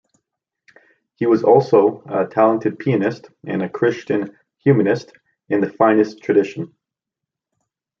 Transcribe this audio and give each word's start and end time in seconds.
He 1.13 1.27
was 1.27 1.43
also 1.43 2.01
a 2.07 2.25
talented 2.25 2.79
pianist 2.79 3.27
and 3.45 3.61
a 3.61 3.69
Christian 3.69 4.35
humanist 4.57 5.13
in 5.47 5.61
the 5.61 5.69
finest 5.69 6.23
tradition. 6.23 6.73